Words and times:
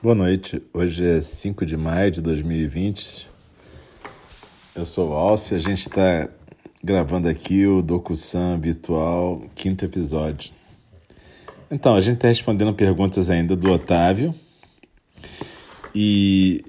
Boa 0.00 0.14
noite, 0.14 0.62
hoje 0.72 1.04
é 1.04 1.20
5 1.20 1.66
de 1.66 1.76
maio 1.76 2.12
de 2.12 2.22
2020. 2.22 3.28
Eu 4.76 4.86
sou 4.86 5.10
o 5.10 5.12
Alce 5.12 5.56
a 5.56 5.58
gente 5.58 5.80
está 5.80 6.28
gravando 6.80 7.28
aqui 7.28 7.66
o 7.66 7.82
DocuSam 7.82 8.54
habitual, 8.54 9.42
quinto 9.56 9.84
episódio. 9.84 10.52
Então, 11.68 11.96
a 11.96 12.00
gente 12.00 12.14
está 12.14 12.28
respondendo 12.28 12.72
perguntas 12.74 13.28
ainda 13.28 13.56
do 13.56 13.72
Otávio 13.72 14.32
e 15.92 16.62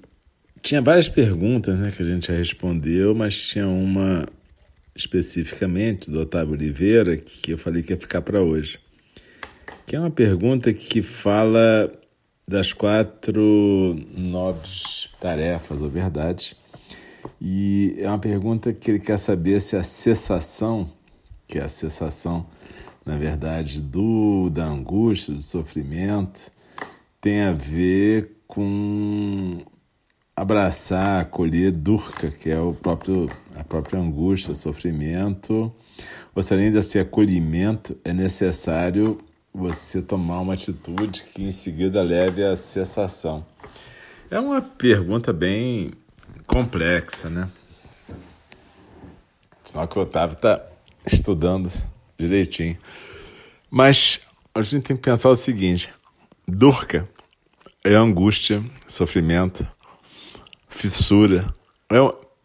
tinha 0.63 0.81
várias 0.81 1.07
perguntas 1.07 1.77
né, 1.77 1.91
que 1.91 2.01
a 2.01 2.05
gente 2.05 2.29
já 2.29 2.33
respondeu, 2.33 3.13
mas 3.13 3.39
tinha 3.39 3.67
uma 3.67 4.27
especificamente 4.95 6.09
do 6.09 6.21
Otávio 6.21 6.55
Oliveira 6.55 7.15
que 7.15 7.51
eu 7.51 7.59
falei 7.59 7.83
que 7.83 7.93
ia 7.93 7.97
ficar 7.97 8.23
para 8.23 8.41
hoje. 8.41 8.79
Que 9.85 9.95
é 9.95 9.99
uma 9.99 10.09
pergunta 10.09 10.73
que 10.73 11.03
fala 11.03 11.93
das 12.49 12.73
quatro 12.73 13.95
nobres 14.17 15.07
tarefas 15.21 15.83
ou 15.83 15.89
verdades. 15.89 16.55
E 17.39 17.95
é 17.99 18.07
uma 18.07 18.17
pergunta 18.17 18.73
que 18.73 18.89
ele 18.89 18.99
quer 18.99 19.19
saber 19.19 19.61
se 19.61 19.75
a 19.77 19.83
cessação, 19.83 20.89
que 21.47 21.59
é 21.59 21.63
a 21.63 21.69
cessação, 21.69 22.47
na 23.05 23.15
verdade, 23.17 23.79
do 23.79 24.49
da 24.49 24.65
angústia, 24.65 25.31
do 25.31 25.41
sofrimento, 25.43 26.49
tem 27.21 27.41
a 27.41 27.53
ver 27.53 28.41
com 28.47 29.59
abraçar, 30.35 31.21
acolher 31.21 31.71
Durka, 31.71 32.31
que 32.31 32.49
é 32.49 32.59
o 32.59 32.73
próprio, 32.73 33.29
a 33.55 33.63
própria 33.63 33.99
angústia, 33.99 34.55
sofrimento. 34.55 35.71
Ou 36.33 36.41
se 36.41 36.51
além 36.51 36.71
desse 36.71 36.97
acolhimento 36.97 37.95
é 38.03 38.11
necessário 38.11 39.19
você 39.53 40.01
tomar 40.01 40.39
uma 40.41 40.53
atitude 40.53 41.23
que 41.23 41.43
em 41.43 41.51
seguida 41.51 42.01
leve 42.01 42.43
à 42.43 42.55
cessação? 42.55 43.45
É 44.29 44.39
uma 44.39 44.61
pergunta 44.61 45.33
bem 45.33 45.91
complexa, 46.45 47.29
né? 47.29 47.49
Só 49.63 49.85
que 49.85 49.97
o 49.97 50.01
Otávio 50.01 50.35
está 50.35 50.63
estudando 51.05 51.71
direitinho. 52.17 52.77
Mas 53.69 54.19
a 54.53 54.61
gente 54.61 54.85
tem 54.85 54.95
que 54.95 55.03
pensar 55.03 55.29
o 55.29 55.35
seguinte: 55.35 55.91
Durca 56.47 57.07
é 57.83 57.93
angústia, 57.93 58.63
sofrimento, 58.87 59.67
fissura. 60.67 61.47
É, 61.91 61.97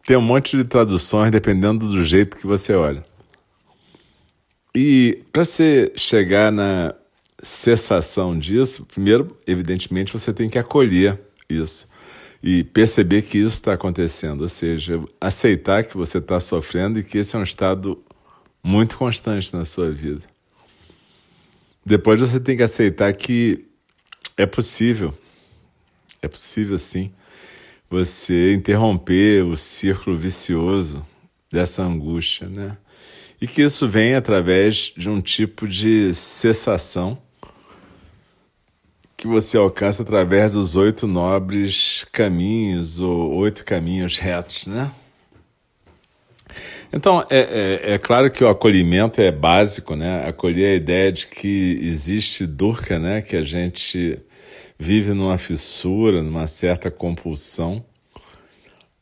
tem 0.06 0.16
um 0.16 0.22
monte 0.22 0.56
de 0.56 0.64
traduções 0.64 1.30
dependendo 1.30 1.88
do 1.88 2.04
jeito 2.04 2.36
que 2.36 2.46
você 2.46 2.74
olha. 2.74 3.04
E 4.74 5.22
para 5.32 5.44
você 5.44 5.92
chegar 5.96 6.50
na 6.50 6.94
cessação 7.44 8.38
disso, 8.38 8.84
primeiro, 8.86 9.36
evidentemente, 9.46 10.12
você 10.12 10.32
tem 10.32 10.48
que 10.48 10.58
acolher 10.58 11.20
isso 11.48 11.86
e 12.42 12.64
perceber 12.64 13.22
que 13.22 13.38
isso 13.38 13.54
está 13.54 13.72
acontecendo, 13.72 14.42
ou 14.42 14.48
seja, 14.48 15.02
aceitar 15.20 15.84
que 15.84 15.96
você 15.96 16.18
está 16.18 16.40
sofrendo 16.40 16.98
e 16.98 17.04
que 17.04 17.18
esse 17.18 17.36
é 17.36 17.38
um 17.38 17.42
estado 17.42 18.02
muito 18.62 18.98
constante 18.98 19.54
na 19.54 19.64
sua 19.64 19.90
vida. 19.90 20.22
Depois 21.84 22.20
você 22.20 22.40
tem 22.40 22.56
que 22.56 22.62
aceitar 22.62 23.12
que 23.12 23.64
é 24.36 24.46
possível, 24.46 25.16
é 26.20 26.28
possível 26.28 26.78
sim, 26.78 27.12
você 27.88 28.52
interromper 28.52 29.44
o 29.44 29.56
círculo 29.56 30.16
vicioso 30.16 31.04
dessa 31.50 31.82
angústia, 31.82 32.48
né? 32.48 32.76
e 33.44 33.46
que 33.46 33.60
isso 33.60 33.86
vem 33.86 34.14
através 34.14 34.92
de 34.96 35.10
um 35.10 35.20
tipo 35.20 35.68
de 35.68 36.14
cessação 36.14 37.20
que 39.24 39.28
você 39.28 39.56
alcança 39.56 40.02
através 40.02 40.52
dos 40.52 40.76
oito 40.76 41.06
nobres 41.06 42.04
caminhos 42.12 43.00
ou 43.00 43.32
oito 43.36 43.64
caminhos 43.64 44.18
retos, 44.18 44.66
né? 44.66 44.90
Então, 46.92 47.24
é, 47.30 47.38
é, 47.38 47.94
é, 47.94 47.98
claro 47.98 48.30
que 48.30 48.44
o 48.44 48.48
acolhimento 48.48 49.22
é 49.22 49.32
básico, 49.32 49.96
né? 49.96 50.28
Acolher 50.28 50.72
a 50.72 50.74
ideia 50.74 51.10
de 51.10 51.26
que 51.26 51.78
existe 51.80 52.46
durca, 52.46 52.98
né? 52.98 53.22
Que 53.22 53.36
a 53.36 53.42
gente 53.42 54.18
vive 54.78 55.14
numa 55.14 55.38
fissura, 55.38 56.22
numa 56.22 56.46
certa 56.46 56.90
compulsão 56.90 57.82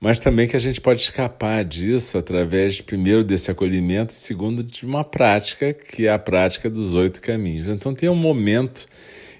mas 0.02 0.18
também 0.18 0.48
que 0.48 0.56
a 0.56 0.58
gente 0.58 0.80
pode 0.80 1.00
escapar 1.00 1.64
disso 1.64 2.18
através, 2.18 2.80
primeiro, 2.80 3.22
desse 3.22 3.52
acolhimento, 3.52 4.12
e 4.12 4.16
segundo, 4.16 4.60
de 4.60 4.84
uma 4.84 5.04
prática, 5.04 5.72
que 5.72 6.08
é 6.08 6.12
a 6.12 6.18
prática 6.18 6.68
dos 6.68 6.96
oito 6.96 7.20
caminhos. 7.20 7.68
Então, 7.68 7.94
tem 7.94 8.08
um 8.08 8.16
momento 8.16 8.84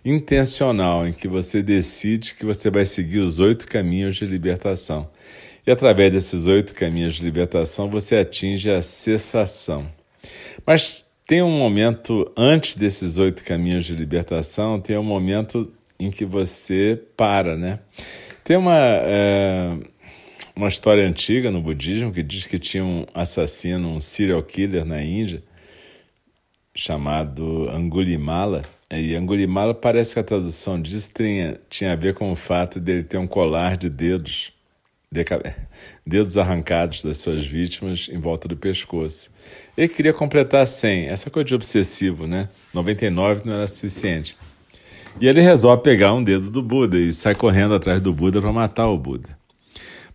intencional 0.05 1.07
em 1.07 1.13
que 1.13 1.29
você 1.29 1.63
decide 1.63 2.35
que 2.35 2.45
você 2.45 2.71
vai 2.71 2.85
seguir 2.87 3.19
os 3.19 3.39
oito 3.41 3.67
caminhos 3.67 4.17
de 4.17 4.27
libertação. 4.27 5.09
E 5.67 5.71
através 5.71 6.13
desses 6.13 6.47
oito 6.47 6.75
caminhos 6.75 7.15
de 7.15 7.25
libertação, 7.25 7.89
você 7.89 8.17
atinge 8.17 8.71
a 8.71 8.83
cessação. 8.83 9.89
Mas 10.67 11.11
tem 11.27 11.43
um 11.43 11.57
momento 11.57 12.31
antes 12.37 12.77
desses 12.77 13.19
oito 13.19 13.45
caminhos 13.45 13.87
de 13.87 13.95
libertação, 13.95 14.81
tem 14.81 14.99
um 14.99 15.05
momento 15.05 15.73
em 15.99 16.11
que 16.11 16.25
você 16.25 17.01
para, 17.17 17.57
né? 17.57 17.79
Tem 18.45 18.57
uma. 18.57 18.77
É 18.77 19.93
uma 20.55 20.69
história 20.69 21.07
antiga 21.07 21.51
no 21.51 21.63
budismo 21.63 22.13
que 22.13 22.23
diz 22.23 22.47
que 22.47 22.59
tinha 22.59 22.85
um 22.85 23.07
assassino, 23.15 23.89
um 23.89 24.01
serial 24.01 24.43
killer 24.43 24.85
na 24.85 25.03
Índia, 25.03 25.43
chamado 26.75 27.69
Angulimala. 27.71 28.63
E 28.95 29.17
Angulimala 29.17 29.73
parece 29.73 30.13
que 30.13 30.21
a 30.21 30.25
tradução 30.25 30.81
disso 30.81 31.11
tinha, 31.15 31.59
tinha 31.71 31.93
a 31.95 31.97
ver 31.97 32.13
com 32.13 32.31
o 32.31 32.37
fato 32.37 32.79
dele 32.79 33.03
ter 33.03 33.17
um 33.17 33.27
colar 33.27 33.79
de 33.79 33.89
dedos, 33.89 34.53
de, 35.11 35.25
dedos 36.07 36.37
arrancados 36.37 37.03
das 37.03 37.17
suas 37.17 37.47
vítimas 37.47 38.11
em 38.13 38.19
volta 38.19 38.47
do 38.47 38.57
pescoço. 38.57 39.31
Ele 39.79 39.89
queria 39.89 40.13
completar 40.13 40.67
100, 40.67 41.09
essa 41.09 41.31
coisa 41.31 41.47
de 41.47 41.55
obsessivo, 41.55 42.27
né? 42.27 42.51
99 42.75 43.47
não 43.47 43.55
era 43.55 43.67
suficiente. 43.67 44.37
E 45.19 45.27
ele 45.27 45.41
resolve 45.41 45.83
pegar 45.83 46.13
um 46.13 46.23
dedo 46.23 46.51
do 46.51 46.63
Buda 46.63 46.99
e 46.99 47.15
sai 47.15 47.35
correndo 47.35 47.75
atrás 47.75 48.01
do 48.01 48.13
Buda 48.13 48.43
para 48.43 48.53
matar 48.53 48.89
o 48.89 48.99
Buda. 48.99 49.39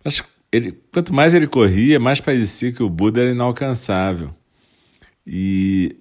Mas 0.04 0.22
ele, 0.52 0.78
quanto 0.92 1.12
mais 1.12 1.34
ele 1.34 1.48
corria, 1.48 1.98
mais 1.98 2.20
parecia 2.20 2.72
que 2.72 2.82
o 2.82 2.88
Buda 2.88 3.22
era 3.22 3.30
inalcançável. 3.32 4.30
E 5.26 5.96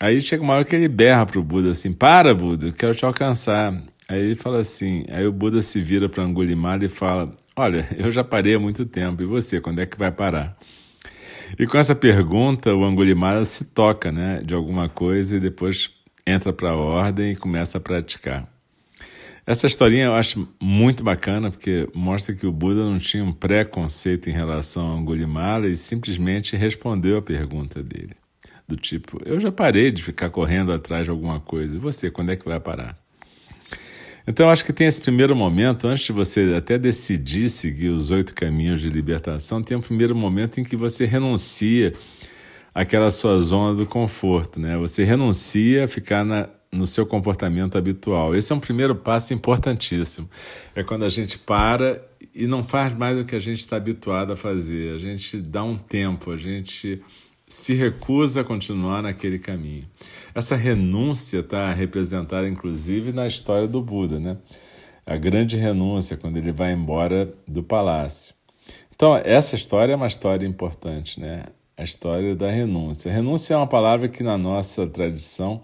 aí 0.00 0.20
chega 0.20 0.42
uma 0.42 0.54
hora 0.54 0.64
que 0.64 0.74
ele 0.74 0.88
berra 0.88 1.26
para 1.26 1.38
o 1.38 1.42
Buda 1.42 1.70
assim: 1.70 1.92
Para, 1.92 2.34
Buda, 2.34 2.72
quero 2.72 2.94
te 2.94 3.04
alcançar. 3.04 3.72
Aí 4.08 4.20
ele 4.20 4.36
fala 4.36 4.60
assim: 4.60 5.04
Aí 5.10 5.26
o 5.26 5.32
Buda 5.32 5.62
se 5.62 5.80
vira 5.80 6.08
para 6.08 6.24
Angulimala 6.24 6.84
e 6.84 6.88
fala: 6.88 7.30
Olha, 7.56 7.86
eu 7.98 8.10
já 8.10 8.22
parei 8.22 8.54
há 8.54 8.58
muito 8.58 8.86
tempo, 8.86 9.22
e 9.22 9.26
você, 9.26 9.60
quando 9.60 9.80
é 9.80 9.86
que 9.86 9.98
vai 9.98 10.10
parar? 10.10 10.56
E 11.58 11.66
com 11.66 11.78
essa 11.78 11.94
pergunta, 11.94 12.74
o 12.74 12.84
Angulimala 12.84 13.44
se 13.44 13.64
toca 13.64 14.12
né, 14.12 14.42
de 14.44 14.54
alguma 14.54 14.88
coisa 14.88 15.36
e 15.36 15.40
depois 15.40 15.90
entra 16.26 16.52
para 16.52 16.70
a 16.70 16.76
ordem 16.76 17.32
e 17.32 17.36
começa 17.36 17.78
a 17.78 17.80
praticar. 17.80 18.46
Essa 19.46 19.66
historinha 19.66 20.04
eu 20.04 20.14
acho 20.14 20.46
muito 20.60 21.02
bacana 21.02 21.50
porque 21.50 21.88
mostra 21.94 22.34
que 22.34 22.46
o 22.46 22.52
Buda 22.52 22.84
não 22.84 22.98
tinha 22.98 23.24
um 23.24 23.32
preconceito 23.32 24.28
em 24.28 24.32
relação 24.34 24.92
a 24.92 24.98
Angulimala 24.98 25.66
e 25.66 25.74
simplesmente 25.74 26.54
respondeu 26.54 27.16
a 27.16 27.22
pergunta 27.22 27.82
dele. 27.82 28.14
Do 28.68 28.76
tipo, 28.76 29.18
eu 29.24 29.40
já 29.40 29.50
parei 29.50 29.90
de 29.90 30.02
ficar 30.02 30.28
correndo 30.28 30.72
atrás 30.72 31.04
de 31.04 31.10
alguma 31.10 31.40
coisa. 31.40 31.74
E 31.74 31.78
você, 31.78 32.10
quando 32.10 32.30
é 32.30 32.36
que 32.36 32.44
vai 32.44 32.60
parar? 32.60 32.98
Então, 34.26 34.50
acho 34.50 34.62
que 34.62 34.74
tem 34.74 34.86
esse 34.86 35.00
primeiro 35.00 35.34
momento, 35.34 35.88
antes 35.88 36.04
de 36.04 36.12
você 36.12 36.54
até 36.54 36.76
decidir 36.78 37.48
seguir 37.48 37.88
os 37.88 38.10
oito 38.10 38.34
caminhos 38.34 38.78
de 38.82 38.90
libertação, 38.90 39.62
tem 39.62 39.74
um 39.74 39.80
primeiro 39.80 40.14
momento 40.14 40.60
em 40.60 40.64
que 40.64 40.76
você 40.76 41.06
renuncia 41.06 41.94
àquela 42.74 43.10
sua 43.10 43.38
zona 43.38 43.74
do 43.74 43.86
conforto, 43.86 44.60
né? 44.60 44.76
Você 44.76 45.02
renuncia 45.02 45.86
a 45.86 45.88
ficar 45.88 46.22
na, 46.22 46.50
no 46.70 46.86
seu 46.86 47.06
comportamento 47.06 47.78
habitual. 47.78 48.36
Esse 48.36 48.52
é 48.52 48.54
um 48.54 48.60
primeiro 48.60 48.94
passo 48.94 49.32
importantíssimo. 49.32 50.28
É 50.74 50.82
quando 50.82 51.06
a 51.06 51.08
gente 51.08 51.38
para 51.38 52.06
e 52.34 52.46
não 52.46 52.62
faz 52.62 52.94
mais 52.94 53.18
o 53.18 53.24
que 53.24 53.34
a 53.34 53.40
gente 53.40 53.60
está 53.60 53.76
habituado 53.76 54.34
a 54.34 54.36
fazer. 54.36 54.94
A 54.94 54.98
gente 54.98 55.38
dá 55.38 55.64
um 55.64 55.78
tempo, 55.78 56.32
a 56.32 56.36
gente 56.36 57.00
se 57.48 57.74
recusa 57.74 58.42
a 58.42 58.44
continuar 58.44 59.02
naquele 59.02 59.38
caminho. 59.38 59.84
Essa 60.34 60.54
renúncia 60.54 61.40
está 61.40 61.72
representada, 61.72 62.46
inclusive, 62.46 63.12
na 63.12 63.26
história 63.26 63.66
do 63.66 63.80
Buda, 63.80 64.20
né? 64.20 64.36
A 65.06 65.16
grande 65.16 65.56
renúncia, 65.56 66.16
quando 66.16 66.36
ele 66.36 66.52
vai 66.52 66.72
embora 66.72 67.32
do 67.46 67.62
palácio. 67.62 68.34
Então, 68.94 69.16
essa 69.16 69.54
história 69.54 69.92
é 69.92 69.96
uma 69.96 70.06
história 70.06 70.46
importante, 70.46 71.18
né? 71.18 71.46
A 71.76 71.84
história 71.84 72.36
da 72.36 72.50
renúncia. 72.50 73.10
Renúncia 73.10 73.54
é 73.54 73.56
uma 73.56 73.66
palavra 73.66 74.08
que, 74.08 74.22
na 74.22 74.36
nossa 74.36 74.86
tradição, 74.86 75.62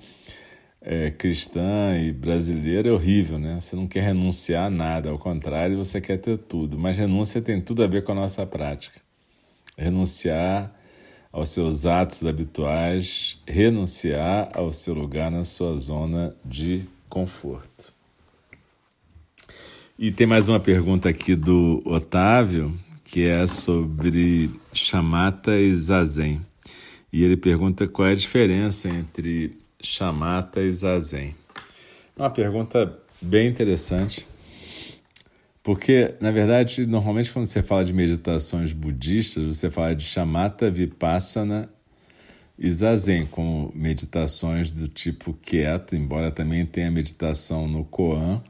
é, 0.81 1.11
cristã 1.11 1.99
e 1.99 2.13
brasileira 2.13 2.89
é 2.89 2.93
horrível, 2.93 3.39
né? 3.39 3.61
Você 3.61 3.75
não 3.75 3.87
quer 3.87 4.03
renunciar 4.03 4.67
a 4.67 4.71
nada, 4.71 5.11
ao 5.11 5.19
contrário, 5.19 5.77
você 5.77 6.01
quer 6.01 6.19
ter 6.19 6.39
tudo. 6.39 6.79
Mas 6.79 6.97
renúncia 6.97 7.43
tem 7.43 7.61
tudo 7.61 7.83
a 7.83 7.87
ver 7.87 8.05
com 8.05 8.13
a 8.13 8.15
nossa 8.15 8.47
prática. 8.47 9.01
Renunciar 9.77 10.73
aos 11.35 11.49
seus 11.49 11.85
atos 11.85 12.25
habituais, 12.25 13.37
renunciar 13.45 14.51
ao 14.55 14.73
seu 14.73 14.95
lugar 14.95 15.33
na 15.33 15.43
sua 15.43 15.77
zona 15.77 16.33
de 16.45 16.85
conforto. 17.09 17.93
E 19.99 20.13
tem 20.13 20.29
mais 20.29 20.49
uma 20.49 20.61
pergunta 20.61 21.09
aqui 21.09 21.35
do 21.35 21.83
Otávio, 21.85 22.73
que 23.05 23.25
é 23.25 23.49
sobre 23.49 24.49
chamata 24.73 25.59
e 25.59 25.75
zazen. 25.75 26.41
E 27.13 27.25
ele 27.25 27.37
pergunta 27.37 27.89
qual 27.89 28.07
é 28.07 28.13
a 28.13 28.17
diferença 28.17 28.89
entre 28.89 29.59
chamata 29.83 30.63
e 30.63 30.73
zazen. 30.73 31.35
Uma 32.17 32.31
pergunta 32.31 32.97
bem 33.21 33.49
interessante, 33.49 34.25
porque, 35.65 36.15
na 36.21 36.31
verdade, 36.31 36.87
normalmente 36.87 37.33
quando 37.33 37.47
você 37.47 37.63
fala 37.63 37.83
de 37.87 37.93
meditações 37.95 38.75
budistas, 38.75 39.45
você 39.45 39.71
fala 39.71 39.97
de 39.97 40.05
chamata, 40.05 40.71
vipassana 40.71 41.71
e 42.59 42.71
zazen, 42.71 43.25
como 43.25 43.73
meditações 43.75 44.71
do 44.71 44.87
tipo 44.87 45.33
quieto, 45.33 45.97
embora 45.97 46.31
também 46.31 46.67
tenha 46.67 46.91
meditação 46.91 47.67
no 47.67 47.83
koan, 47.83 48.43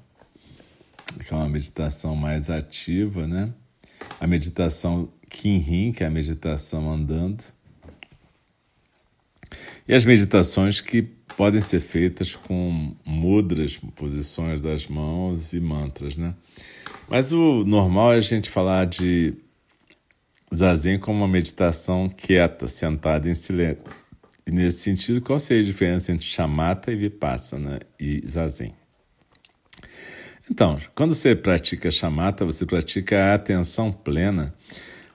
que 1.25 1.33
é 1.33 1.37
uma 1.37 1.49
meditação 1.49 2.17
mais 2.17 2.51
ativa, 2.51 3.29
né? 3.29 3.55
A 4.19 4.27
meditação 4.27 5.09
Kinhin, 5.31 5.93
que 5.93 6.03
é 6.03 6.09
a 6.09 6.11
meditação 6.11 6.93
andando. 6.93 7.45
E 9.87 9.95
as 9.95 10.05
meditações 10.05 10.81
que 10.81 11.03
podem 11.37 11.61
ser 11.61 11.81
feitas 11.81 12.37
com 12.37 12.95
mudras, 13.05 13.79
posições 13.95 14.61
das 14.61 14.87
mãos 14.87 15.53
e 15.53 15.61
mantras, 15.61 16.17
né? 16.17 16.35
Mas 17.09 17.33
o 17.33 17.65
normal 17.65 18.13
é 18.13 18.17
a 18.17 18.21
gente 18.21 18.51
falar 18.51 18.87
de 18.87 19.35
zazen 20.55 20.99
como 20.99 21.19
uma 21.19 21.29
meditação 21.29 22.09
quieta, 22.09 22.69
sentada 22.69 23.29
em 23.29 23.35
silêncio. 23.35 23.85
E 24.47 24.51
nesse 24.51 24.79
sentido, 24.79 25.21
qual 25.21 25.39
seria 25.39 25.63
a 25.63 25.67
diferença 25.67 26.13
entre 26.13 26.27
chamata 26.27 26.93
e 26.93 26.97
vipassana 26.97 27.81
e 27.99 28.23
zazen? 28.29 28.75
Então, 30.51 30.79
quando 30.95 31.15
você 31.15 31.35
pratica 31.35 31.91
chamata, 31.91 32.45
você 32.45 32.67
pratica 32.67 33.17
a 33.17 33.35
atenção 33.35 33.91
plena 33.91 34.55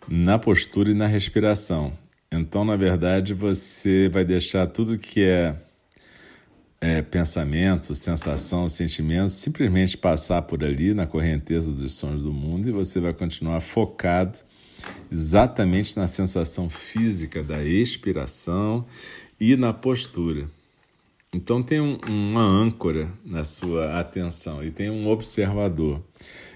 na 0.08 0.40
postura 0.40 0.90
e 0.90 0.96
na 0.96 1.06
respiração. 1.06 1.94
Então, 2.32 2.66
na 2.66 2.76
verdade, 2.76 3.34
você 3.34 4.10
vai 4.10 4.26
deixar 4.26 4.66
tudo 4.66 4.98
que 4.98 5.22
é, 5.24 5.56
é 6.82 7.02
pensamento, 7.02 7.94
sensação, 7.94 8.70
sentimento, 8.70 9.32
simplesmente 9.32 9.98
passar 9.98 10.44
por 10.44 10.64
ali 10.64 10.94
na 10.94 11.06
correnteza 11.06 11.72
dos 11.72 11.94
sons 11.94 12.22
do 12.22 12.32
mundo 12.32 12.70
e 12.70 12.72
você 12.72 13.00
vai 13.00 13.14
continuar 13.14 13.60
focado 13.60 14.40
exatamente 15.12 15.98
na 15.98 16.08
sensação 16.08 16.70
física 16.70 17.44
da 17.44 17.62
expiração 17.64 18.86
e 19.40 19.58
na 19.58 19.74
postura. 19.74 20.48
Então 21.34 21.62
tem 21.62 21.80
um, 21.80 21.98
uma 22.08 22.42
âncora 22.42 23.12
na 23.26 23.44
sua 23.44 24.00
atenção 24.00 24.64
e 24.64 24.72
tem 24.72 24.90
um 24.90 25.08
observador. 25.08 26.02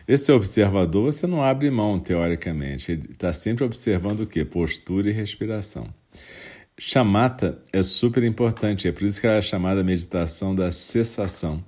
Esse 0.07 0.31
observador 0.31 1.11
você 1.11 1.27
não 1.27 1.43
abre 1.43 1.69
mão, 1.69 1.99
teoricamente. 1.99 2.91
Ele 2.91 3.11
está 3.11 3.31
sempre 3.31 3.63
observando 3.63 4.21
o 4.21 4.27
quê? 4.27 4.43
Postura 4.43 5.09
e 5.09 5.13
respiração. 5.13 5.93
Chamata 6.77 7.59
é 7.71 7.83
super 7.83 8.23
importante, 8.23 8.87
é 8.87 8.91
por 8.91 9.03
isso 9.03 9.21
que 9.21 9.27
ela 9.27 9.37
é 9.37 9.41
chamada 9.41 9.83
meditação 9.83 10.55
da 10.55 10.71
cessação. 10.71 11.63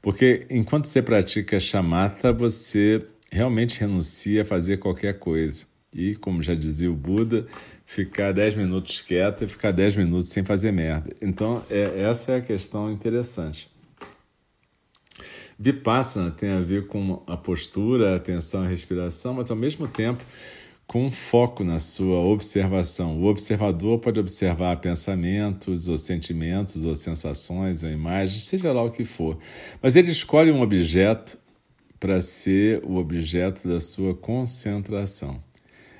Porque 0.00 0.46
enquanto 0.48 0.86
você 0.86 1.02
pratica 1.02 1.60
chamata, 1.60 2.32
você 2.32 3.04
realmente 3.30 3.80
renuncia 3.80 4.42
a 4.42 4.44
fazer 4.44 4.78
qualquer 4.78 5.18
coisa. 5.18 5.66
E, 5.92 6.14
como 6.14 6.42
já 6.42 6.54
dizia 6.54 6.90
o 6.90 6.94
Buda, 6.94 7.46
ficar 7.84 8.32
10 8.32 8.56
minutos 8.56 9.00
quieto 9.02 9.44
e 9.44 9.48
ficar 9.48 9.72
10 9.72 9.96
minutos 9.96 10.28
sem 10.28 10.44
fazer 10.44 10.72
merda. 10.72 11.14
Então, 11.22 11.62
é, 11.70 12.02
essa 12.02 12.32
é 12.32 12.36
a 12.36 12.40
questão 12.40 12.90
interessante. 12.90 13.70
Vipassana 15.58 16.30
tem 16.30 16.50
a 16.50 16.60
ver 16.60 16.86
com 16.86 17.22
a 17.26 17.36
postura, 17.36 18.12
a 18.12 18.16
atenção 18.16 18.64
e 18.64 18.68
respiração, 18.68 19.34
mas 19.34 19.50
ao 19.50 19.56
mesmo 19.56 19.88
tempo 19.88 20.22
com 20.86 21.10
foco 21.10 21.64
na 21.64 21.78
sua 21.78 22.18
observação. 22.18 23.18
O 23.18 23.24
observador 23.26 23.98
pode 23.98 24.20
observar 24.20 24.76
pensamentos, 24.76 25.88
ou 25.88 25.98
sentimentos, 25.98 26.84
ou 26.84 26.94
sensações, 26.94 27.82
ou 27.82 27.90
imagens, 27.90 28.46
seja 28.46 28.72
lá 28.72 28.82
o 28.84 28.90
que 28.90 29.04
for. 29.04 29.36
Mas 29.82 29.96
ele 29.96 30.10
escolhe 30.10 30.52
um 30.52 30.60
objeto 30.60 31.38
para 31.98 32.20
ser 32.20 32.82
o 32.84 32.96
objeto 32.96 33.66
da 33.66 33.80
sua 33.80 34.14
concentração. 34.14 35.42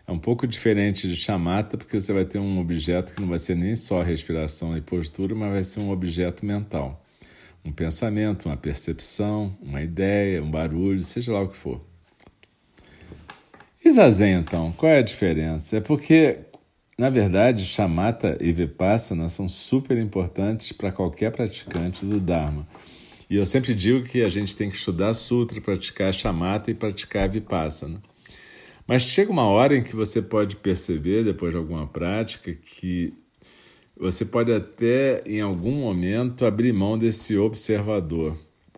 É 0.07 0.13
um 0.13 0.19
pouco 0.19 0.47
diferente 0.47 1.09
de 1.09 1.17
chamata, 1.17 1.77
porque 1.77 1.99
você 1.99 2.13
vai 2.13 2.25
ter 2.25 2.39
um 2.39 2.61
objeto 2.61 3.13
que 3.13 3.21
não 3.21 3.27
vai 3.27 3.41
ser 3.41 3.57
nem 3.57 3.75
só 3.75 4.03
respiração 4.03 4.77
e 4.77 4.81
postura, 4.81 5.35
mas 5.35 5.51
vai 5.51 5.65
ser 5.65 5.81
um 5.81 5.91
objeto 5.91 6.47
mental. 6.47 7.05
Um 7.65 7.73
pensamento, 7.73 8.47
uma 8.47 8.57
percepção, 8.57 9.57
uma 9.61 9.83
ideia, 9.83 10.41
um 10.41 10.49
barulho, 10.49 11.03
seja 11.03 11.33
lá 11.33 11.43
o 11.43 11.49
que 11.49 11.57
for. 11.57 11.81
E 13.87 13.91
zazen, 13.91 14.33
então, 14.33 14.73
qual 14.73 14.91
é 14.91 14.99
a 14.99 15.03
diferença? 15.03 15.77
É 15.77 15.81
porque, 15.81 16.39
na 16.99 17.09
verdade, 17.09 17.65
chamata 17.65 18.37
e 18.41 18.51
vipassana 18.51 19.29
são 19.29 19.49
super 19.49 19.97
importantes 19.97 20.73
para 20.73 20.91
qualquer 20.91 21.31
praticante 21.31 22.05
do 22.05 22.19
Dharma. 22.19 22.65
E 23.31 23.37
eu 23.37 23.47
sempre 23.47 23.77
digo 23.77 24.03
que 24.03 24.25
a 24.25 24.29
gente 24.29 24.57
tem 24.57 24.69
que 24.69 24.75
estudar 24.75 25.15
sutra, 25.15 25.61
praticar 25.61 26.13
chamata 26.13 26.69
e 26.69 26.75
praticar 26.75 27.29
vipassana. 27.29 28.03
Mas 28.89 29.03
chega 29.03 29.31
uma 29.31 29.45
hora 29.45 29.77
em 29.77 29.85
que 29.85 29.95
você 29.95 30.21
pode 30.21 30.57
perceber, 30.57 31.23
depois 31.23 31.53
de 31.53 31.57
alguma 31.57 31.87
prática, 31.87 32.53
que 32.53 33.15
você 33.97 34.25
pode 34.25 34.53
até, 34.53 35.23
em 35.25 35.41
algum 35.41 35.77
momento, 35.77 36.45
abrir 36.45 36.73
mão 36.73 36.99
desse 36.99 37.39
observador. 37.39 38.37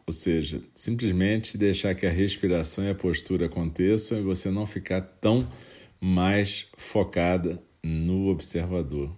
Ou 0.09 0.13
seja, 0.13 0.63
simplesmente 0.73 1.59
deixar 1.59 1.95
que 1.95 2.07
a 2.07 2.11
respiração 2.11 2.83
e 2.83 2.89
a 2.89 2.95
postura 2.95 3.45
aconteçam 3.45 4.19
e 4.19 4.23
você 4.23 4.51
não 4.51 4.65
ficar 4.65 5.03
tão 5.03 5.47
mais 6.01 6.67
focada 6.79 7.63
no 7.83 8.29
observador. 8.29 9.15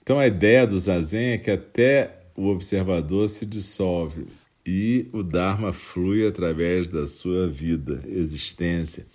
Então 0.00 0.16
a 0.16 0.28
ideia 0.28 0.68
do 0.68 0.78
zazen 0.78 1.32
é 1.32 1.38
que 1.38 1.50
até 1.50 2.20
o 2.36 2.46
observador 2.46 3.28
se 3.28 3.44
dissolve 3.44 4.26
e 4.64 5.08
o 5.12 5.24
Dharma 5.24 5.72
flui 5.72 6.24
através 6.24 6.86
da 6.86 7.08
sua 7.08 7.48
vida, 7.48 8.04
existência 8.06 9.06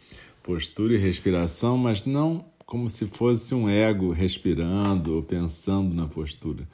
postura 0.44 0.96
e 0.96 0.98
respiração, 0.98 1.78
mas 1.78 2.04
não 2.04 2.44
como 2.66 2.90
se 2.90 3.06
fosse 3.06 3.56
um 3.56 3.70
ego 3.70 4.12
respirando 4.12 5.16
ou 5.16 5.24
pensando 5.24 5.96
na 5.96 6.08
postura, 6.08 6.68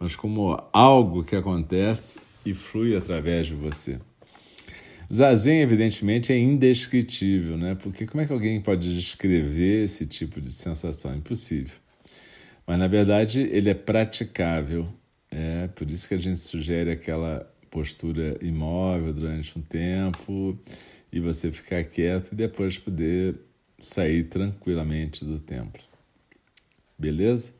mas 0.00 0.16
como 0.16 0.58
algo 0.72 1.22
que 1.22 1.36
acontece 1.36 2.18
e 2.50 2.54
flui 2.54 2.96
através 2.96 3.46
de 3.46 3.54
você. 3.54 4.00
Zazen, 5.12 5.62
evidentemente, 5.62 6.32
é 6.32 6.38
indescritível, 6.38 7.56
né? 7.56 7.74
Porque 7.74 8.06
como 8.06 8.22
é 8.22 8.26
que 8.26 8.32
alguém 8.32 8.60
pode 8.60 8.94
descrever 8.94 9.84
esse 9.84 10.04
tipo 10.04 10.40
de 10.40 10.52
sensação? 10.52 11.16
Impossível. 11.16 11.74
Mas, 12.66 12.78
na 12.78 12.86
verdade, 12.86 13.40
ele 13.40 13.70
é 13.70 13.74
praticável. 13.74 14.86
É 15.30 15.68
por 15.68 15.90
isso 15.90 16.06
que 16.06 16.14
a 16.14 16.18
gente 16.18 16.38
sugere 16.38 16.90
aquela 16.90 17.50
postura 17.70 18.38
imóvel 18.42 19.12
durante 19.12 19.58
um 19.58 19.62
tempo 19.62 20.58
e 21.10 21.20
você 21.20 21.50
ficar 21.50 21.84
quieto 21.84 22.32
e 22.32 22.34
depois 22.34 22.78
poder 22.78 23.34
sair 23.78 24.24
tranquilamente 24.24 25.24
do 25.24 25.38
templo. 25.38 25.82
Beleza? 26.98 27.52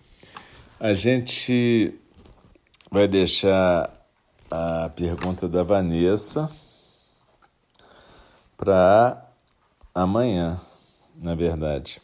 A 0.78 0.92
gente 0.92 1.94
vai 2.90 3.08
deixar 3.08 3.97
a 4.50 4.90
pergunta 4.94 5.48
da 5.48 5.62
Vanessa 5.62 6.50
para 8.56 9.26
amanhã, 9.94 10.60
na 11.16 11.34
verdade. 11.34 12.00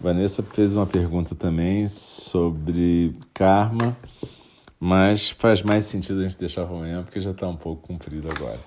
Vanessa 0.00 0.42
fez 0.42 0.74
uma 0.74 0.86
pergunta 0.86 1.34
também 1.34 1.88
sobre 1.88 3.16
karma, 3.32 3.96
mas 4.78 5.30
faz 5.30 5.62
mais 5.62 5.84
sentido 5.84 6.20
a 6.20 6.22
gente 6.22 6.38
deixar 6.38 6.66
para 6.66 6.76
amanhã 6.76 7.02
porque 7.02 7.20
já 7.20 7.30
está 7.30 7.48
um 7.48 7.56
pouco 7.56 7.86
comprido 7.86 8.30
agora. 8.30 8.60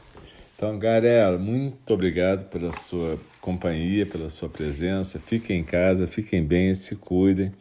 Então, 0.56 0.78
galera, 0.78 1.38
muito 1.38 1.94
obrigado 1.94 2.46
pela 2.50 2.72
sua 2.72 3.18
companhia, 3.40 4.06
pela 4.06 4.30
sua 4.30 4.48
presença. 4.48 5.20
Fiquem 5.20 5.60
em 5.60 5.64
casa, 5.64 6.06
fiquem 6.06 6.44
bem, 6.44 6.74
se 6.76 6.96
cuidem 6.96 7.52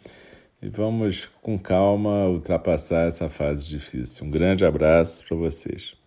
e 0.62 0.68
vamos 0.68 1.26
com 1.40 1.58
calma 1.58 2.26
ultrapassar 2.26 3.06
essa 3.06 3.28
fase 3.28 3.66
difícil. 3.66 4.26
Um 4.26 4.30
grande 4.30 4.64
abraço 4.64 5.24
para 5.26 5.36
vocês. 5.36 5.99